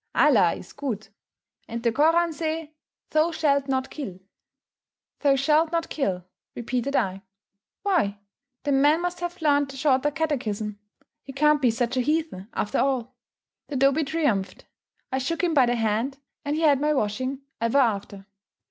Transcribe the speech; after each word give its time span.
Allah 0.15 0.55
is 0.55 0.73
good, 0.73 1.09
and 1.67 1.83
the 1.83 1.91
Koran 1.91 2.33
say, 2.33 2.73
'Thou 3.11 3.29
shalt 3.29 3.67
not 3.67 3.91
kill.'" 3.91 4.19
"Thou 5.19 5.35
shalt 5.35 5.71
not 5.71 5.89
kill," 5.89 6.25
repeated 6.55 6.95
I; 6.95 7.21
"why, 7.83 8.17
the 8.63 8.71
man 8.71 9.01
must 9.03 9.19
have 9.19 9.39
learned 9.43 9.69
the 9.69 9.77
'Shorter 9.77 10.09
Catechism;' 10.09 10.79
he 11.21 11.33
can't 11.33 11.61
be 11.61 11.69
such 11.69 11.97
a 11.97 12.01
heathen 12.01 12.47
after 12.55 12.79
all." 12.79 13.13
The 13.67 13.75
dobee 13.75 14.03
triumphed. 14.05 14.65
I 15.11 15.19
shook 15.19 15.43
him 15.43 15.53
by 15.53 15.67
the 15.67 15.75
hand, 15.75 16.17
and 16.43 16.55
he 16.55 16.63
had 16.63 16.81
my 16.81 16.95
washing 16.95 17.43
ever 17.61 17.77
after. 17.77 18.25